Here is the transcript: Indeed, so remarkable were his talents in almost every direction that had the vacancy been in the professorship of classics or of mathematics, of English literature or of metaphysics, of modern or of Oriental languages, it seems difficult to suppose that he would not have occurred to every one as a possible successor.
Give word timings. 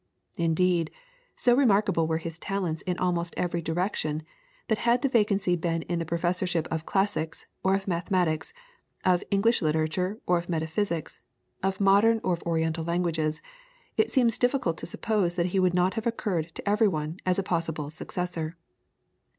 Indeed, 0.37 0.89
so 1.35 1.55
remarkable 1.55 2.07
were 2.07 2.17
his 2.17 2.39
talents 2.39 2.81
in 2.87 2.97
almost 2.97 3.35
every 3.37 3.61
direction 3.61 4.23
that 4.67 4.79
had 4.79 5.03
the 5.03 5.09
vacancy 5.09 5.55
been 5.55 5.83
in 5.83 5.99
the 5.99 6.07
professorship 6.07 6.67
of 6.71 6.87
classics 6.87 7.45
or 7.63 7.75
of 7.75 7.87
mathematics, 7.87 8.51
of 9.05 9.23
English 9.29 9.61
literature 9.61 10.17
or 10.25 10.39
of 10.39 10.49
metaphysics, 10.49 11.21
of 11.61 11.79
modern 11.79 12.19
or 12.23 12.33
of 12.33 12.41
Oriental 12.47 12.83
languages, 12.83 13.43
it 13.95 14.09
seems 14.09 14.39
difficult 14.39 14.79
to 14.79 14.87
suppose 14.87 15.35
that 15.35 15.45
he 15.53 15.59
would 15.59 15.75
not 15.75 15.93
have 15.93 16.07
occurred 16.07 16.47
to 16.55 16.67
every 16.67 16.87
one 16.87 17.19
as 17.23 17.37
a 17.37 17.43
possible 17.43 17.91
successor. 17.91 18.57